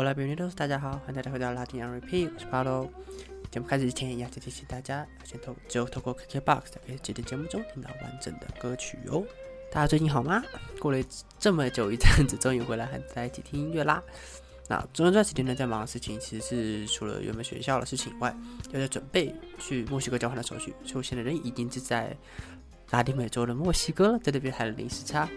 [0.00, 0.54] Hola, bienvenidos！
[0.54, 2.90] 大家好，欢迎大家回到拉丁 R P，我是巴罗。
[3.50, 9.22] 节目开始之前，要再提醒大家，先透只有透过 KKBOX 才可以在节目中听到完整的歌曲哦。
[9.70, 10.42] 大家最近好吗？
[10.78, 10.98] 过了
[11.38, 14.02] 这么久一阵子，终于回来和在一起听音乐啦。
[14.68, 18.34] 那中间这几天呢，在忙的事情其实是除了原本学校的事情以外，
[18.72, 20.74] 又在准备去墨西哥交换的手续。
[20.82, 22.16] 所以我现在人已经是在
[22.88, 25.28] 拉丁美洲的墨西哥，在这边还有临时差，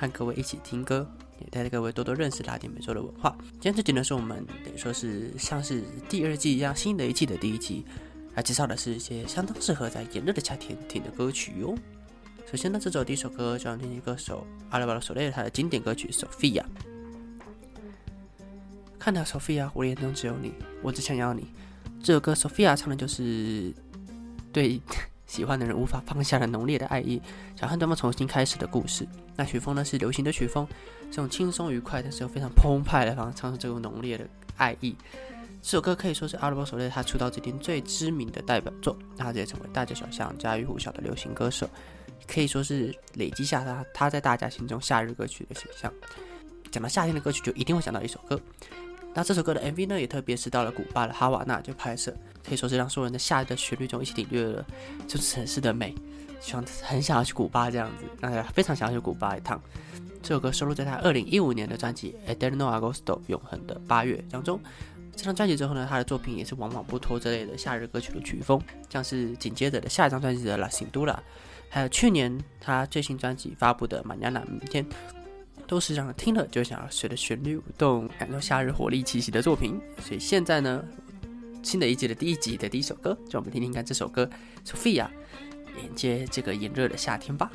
[0.00, 1.06] 和各位一起听歌。
[1.42, 3.34] 也带着各位多多认识拉丁美洲的文化。
[3.52, 7.82] 今天这集呢，是我们等于说是像是第二季一样新的一季的第一集，
[8.34, 11.74] 来介绍的是一些相当适合在炎热的夏天听的歌曲哟。
[12.50, 16.60] 首先呢，这首第一首歌就要听歌手阿拉巴罗索雷他的经典歌曲《Sophia》。
[18.98, 21.46] 看到 Sophia，我眼中只有你，我只想要你。
[22.02, 23.72] 这首歌 Sophia 唱的就是
[24.52, 24.78] 对。
[25.30, 27.22] 喜欢的人无法放下的浓烈的爱意，
[27.54, 29.06] 想和对方重新开始的故事。
[29.36, 30.66] 那曲风呢是流行的曲风，
[31.08, 34.96] 这种轻松愉快，但是又非常澎湃的方式唱出这种浓烈的爱意。
[35.62, 41.70] 这首歌可以说是阿拉伯索雷他出道至今最知名的代表作，他也成为大街小巷、家喻户晓的流行歌手，
[42.26, 45.92] 可以说是累积下他他在大家心中夏日歌曲的形象。
[46.72, 48.40] 讲到夏天的歌曲，就一定会想到一首歌。
[49.12, 52.14] 那这首歌的 MV 呢，也特别是到了古巴的哈瓦那就拍摄，
[52.46, 54.64] 可以说是让所有人在夏日的旋律中一起领略了
[55.08, 55.94] 这座城市的美，
[56.40, 59.60] 希望很想要去古巴这样子，大家非常想要去古巴一趟。
[60.22, 64.60] 这首歌收录在他二零一五年的专辑《Eterno Agosto》永恒的八月当中。
[65.16, 71.14] 这张专辑之后呢，他的作品也是往往不脱这类的夏日歌曲的曲风，像是紧接着的下一张专辑的《La Cintura》，
[71.68, 74.86] 还有去年他最新专辑发布的《马尼娜》明天。
[75.70, 79.80] 都是让人听了就想要随着旋律舞动，感受夏日活力气息的作品。
[80.04, 80.84] 所以现在呢，
[81.62, 84.28] 新的一季的第一集的第一首歌，就我们听听看这首歌
[84.68, 85.04] 《Sophia》，
[85.76, 87.52] 连接这个炎热的夏天吧。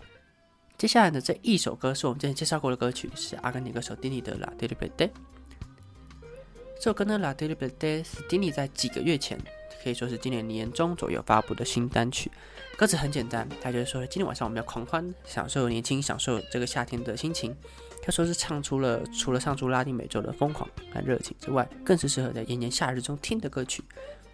[0.77, 5.09] 接下来的这一首歌是我们之前介绍过的歌曲，是阿根廷歌手丁尼的《La d e l i b e Day》。
[6.77, 9.37] 这首歌呢，《La d e l i b e Day》是丁尼在几个月前，
[9.85, 12.31] 可以说是今年年中左右发布的新单曲。
[12.75, 17.55] 歌词很简单，他就是说今天晚上我们要狂欢，享受年轻，享受这个夏天的心情。
[18.01, 23.83] 他说是唱出了除了唱出拉丁美洲的疯狂和热情之外，更是适合在炎炎夏日中听的歌曲。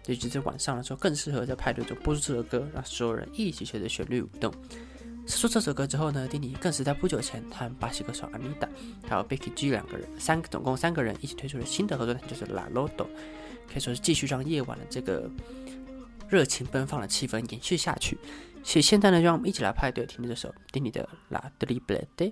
[0.06, 4.50] 尤其在晚上的时候，更适合在派对中播出这首歌，让所有人一起随着旋律舞动。
[5.26, 8.66] 说出这首歌之后呢，丁尼更是在不久前他和巴西歌手阿米达
[9.06, 12.88] 还有 Becky G 两个人，三总共三个人一起推出了新的合作，就是《La Lodo》，
[13.72, 15.30] 可以说是继续让夜晚的这个
[16.28, 18.18] 热情奔放的气氛延续下去。
[18.62, 22.30] 所以现在呢，让我们一起来派对，听这首丁尼的《La d e b l e Day》。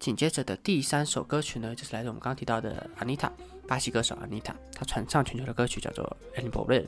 [0.00, 3.30] 紧接着的第三首歌曲呢，就是来自我们刚刚提到的 Anita，
[3.66, 6.86] 巴西歌手 Anita，她传唱全球的歌曲叫做《El b o r e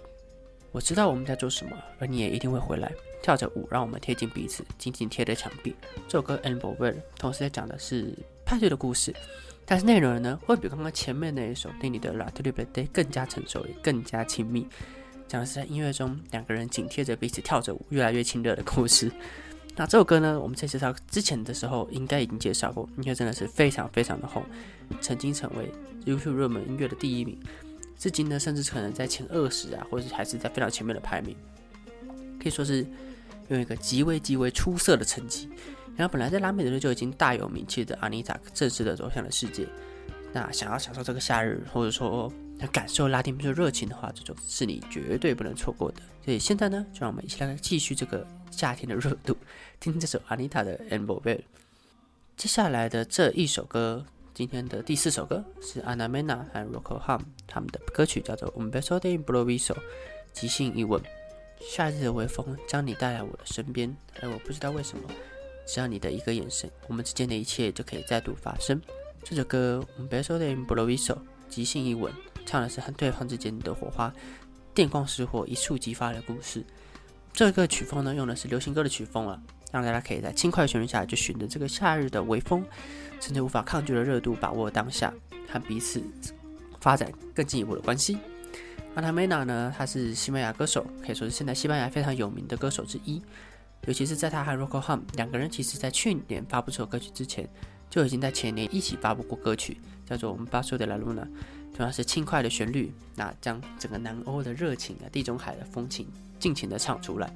[0.72, 5.74] 我知道我们在做什么，而你也一定会回来，跳着舞，让我们贴近彼此，紧紧贴着墙壁。
[6.06, 9.12] 这首歌《El b o r e 同时在讲的是派对的故事，
[9.70, 14.66] 但是内容呢，会比刚刚前面那一首《对你的 La t e b e Day》更加成熟，也更加亲密，
[15.28, 19.12] 讲的是在音乐中两个人紧贴着彼此跳着舞，越来越亲热的故事。
[19.76, 20.40] 那这首歌呢？
[20.40, 24.44] 我们在介绍之前的时候，应该已经介绍过，因为真的是非常非常的红，
[25.00, 25.70] 曾经成为
[26.04, 27.38] YouTube 热门音乐的第一名，
[27.96, 31.36] 至今呢，甚至可能在前二十啊，或者还是在非常前面的排名，
[32.42, 32.84] 可以说是
[33.50, 35.48] 用一个极为极为出色的成绩。
[35.96, 39.66] 然后本来在拉美的时候就已经大有名气的阿妮塔，正式的走向了世界。
[40.32, 46.00] 那想要享受这个夏日，或者说要感受拉丁美洲热情的话，这种是你绝对不能错过的。
[46.24, 49.36] 所以现在呢，就让我们一起来继续这个夏天的热度，
[49.78, 51.40] 听听这首阿妮塔的《Amber b e l
[52.36, 59.74] 接下来的这一首歌，今天的第四首歌是 Ana Mena 和 Rocco Hum 他们的歌曲，叫做《Un beso de improviso》，
[60.32, 61.02] 即兴一吻。
[61.60, 65.08] 夏日的微风将你带来我的身边，而我不知道为什么，
[65.66, 68.80] 只要你的一个眼神，我们之间的一切就可以再度发生。
[69.22, 71.14] 这首歌《Un beso de improviso》，
[71.48, 72.12] 即兴一吻，
[72.46, 74.12] 唱的是和对方之间的火花。
[74.72, 76.64] 电光石火，一触即发的故事。
[77.32, 79.40] 这个曲风呢，用的是流行歌的曲风了，
[79.70, 82.64] 让大家可以在轻快旋律下，就循着这个夏日的微风，
[83.20, 85.12] 甚至无法抗拒的热度，把握当下，
[85.48, 86.02] 和彼此
[86.80, 88.18] 发展更进一步的关系。
[89.00, 93.22] 阿塔梅娜呢，他是西班牙歌手，可以说是现在西班牙非常有名的歌手之一。
[93.86, 97.48] 尤其是在他和 Rocco Hum 两个人，其实在去年发布这首歌曲之前，
[97.88, 101.22] 就已经在前年一起发布过歌曲，叫做《我们巴索的拉露娜》。
[101.74, 106.06] 同样是轻快的旋律，那将整个南欧的热情啊、地中海的风情
[106.38, 107.34] 尽情的唱出来。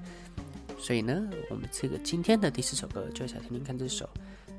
[0.78, 4.06] 所以呢，我们这个今天的第四首歌，就想听听看这首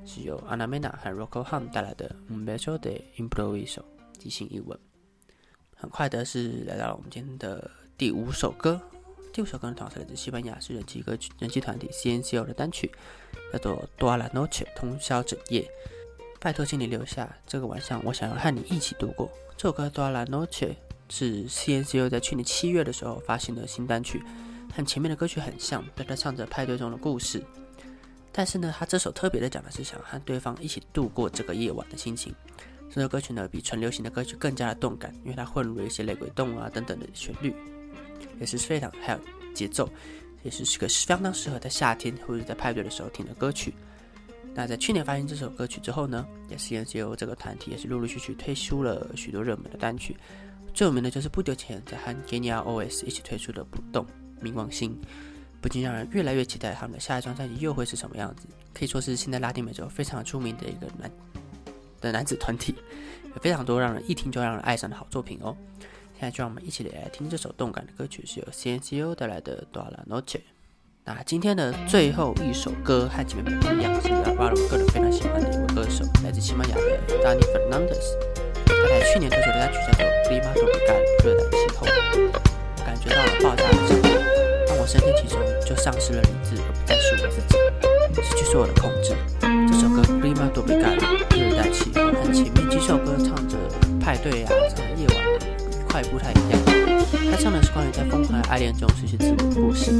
[0.07, 3.77] 是由 Ana Mena 和 Rocco Hum 带来的《Un beso de improviso》
[4.17, 4.75] 即兴一吻。
[5.75, 8.81] 很快的是来到了我们今天的第五首歌，
[9.33, 12.89] 第五首歌呢，同样是来自西班牙是人气歌曲人气团体 CNCO 的单曲，
[13.51, 15.69] 叫做《Toda la noche》通宵整夜。
[16.39, 19.29] 拜托，请你留下这个晚上，我想要和你一起度过。
[19.57, 20.67] 这首歌《多拉诺切》
[21.09, 24.23] 是 CNCO 在去年七月的时候发行的新单曲，
[24.73, 27.43] 和前面的歌曲很像，都在唱着派对中的故事。
[28.31, 32.33] 但是呢，他这首特别的讲的是想和对方一起度过这个夜晚的心情。
[32.95, 37.53] 这首歌曲呢，比纯流行的歌曲更加的动感，因为它混入了一些雷鬼动啊等等的旋律，
[38.39, 39.19] 也是非常还有
[39.53, 39.89] 节奏，
[40.43, 43.73] 也是是个相当适合在夏天或者在派对的时候听的歌曲。
[44.53, 50.15] 那在去年发行这首歌曲之后呢，也是也由这个团体也是陆陆续续推出了许多热门的单曲，
[50.73, 54.07] 最有名的就是不久前在和 Genia OS 一起推出的《不动
[54.41, 54.97] 冥王星》，
[55.59, 58.47] 不禁让人越来越期待他们的下一张专辑又会是什么样子。
[58.73, 61.11] 可以说是现在拉丁美洲非常出名的一个男
[62.01, 62.75] 的男子团体，
[63.33, 65.55] 有非常多让人一听就让人爱上的好作品哦。
[66.17, 70.39] 现在就让我们一起来听这首动感的歌曲，是由 CNCO 带来的《多拉诺切》。
[71.03, 76.81] 那今天的最后一首歌和前面不一样，是阿巴罗个人非常喜欢的一位歌手，来自西班牙的
[77.23, 78.15] Danni Fernandez。
[78.65, 81.85] 他在去年推出的单曲叫做《Clima Tropical》热带气候，
[82.77, 89.54] 感觉到了爆炸的强烈，当我深陷其中，就丧失了理智，而不再是我自己，失去所有的控制。
[89.95, 90.99] 歌《Clima Tropical》
[91.39, 93.55] 热带气候和前面几首歌唱着
[94.01, 96.59] 派对啊，唱着夜晚愉快不太一样。
[97.31, 99.91] 他唱的是关于在疯狂的爱恋中失去自我的故事。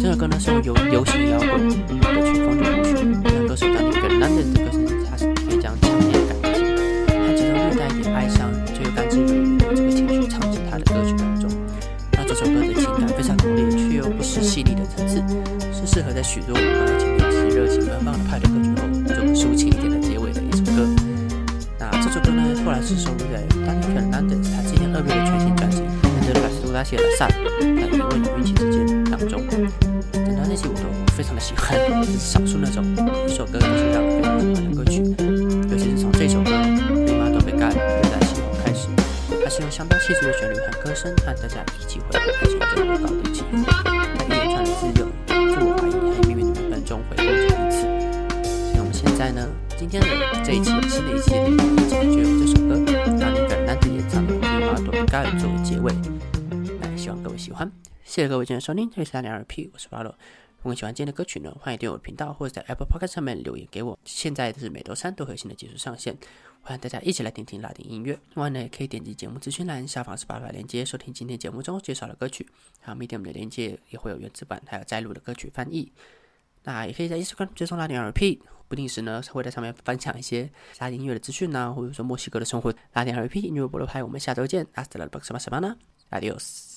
[0.00, 1.76] 这首歌呢是用流行摇滚的
[2.24, 6.60] 曲风去谱曲，让歌手当一个男人的歌声，他是非常强烈的感情
[7.06, 9.49] 和其中略带一点哀伤，却又甘之如饴
[13.00, 15.22] 感非常浓烈，却又不失细腻的层次，
[15.72, 18.76] 是适合在许多晚上前面一些热情奔放的派对歌曲后
[19.06, 20.86] 做个抒情一点的结尾的一首歌。
[21.78, 25.82] 那这首歌呢，后来是收录在 Dani Fernandez 他今年二月的全新专辑
[26.20, 27.30] 《Entre las dudas y el azar》
[27.80, 29.42] 和疑问与运气之间当中。
[30.12, 30.84] 整张专辑我都
[31.16, 32.84] 非常的喜欢，是少数那种
[33.26, 34.84] 一首歌就是让人非常喜欢的歌
[39.60, 43.62] 用相当细致的旋律和歌声，和大家一起回顾开心这个高低起伏，
[44.18, 47.82] 在一连串的自由、自我怀疑和命运的部分中回顾着彼此。
[48.42, 49.46] 所以我们现在呢，
[49.76, 50.08] 今天的
[50.42, 52.74] 这一期新的一期的第一集就用这首歌，
[53.20, 55.92] 让你跟男子演唱的《立马都被干》作为结尾。
[56.80, 57.70] 那希望各位喜欢。
[58.04, 60.14] 谢谢各位今天收听，这里是三点二 P，我是巴罗。
[60.62, 63.98] 如果喜欢今天的歌曲呢，欢迎订阅我的频道，或者在 Apple Podcast 上面留言给我。
[64.04, 66.14] 现在是每周三都会有新的技术上线，
[66.60, 68.12] 欢迎大家一起来听听拉丁音乐。
[68.34, 72.46] 另外呢，也可以点击节目资讯栏下方是八百链接，收听今天节目中介绍的歌曲。
[72.78, 75.90] 还有 Medium 的链接也会有原字版，还有摘录的歌曲翻译。
[76.64, 82.70] 那也可以在 Instagram 追踪拉丁 RP，不定时呢会在上面分享一些拉丁音乐的资讯呐，或者说墨西哥的生活。
[82.92, 86.69] 拉丁 RP 音乐菠萝派，我们下周见，Hasta la próxima semana，Adiós。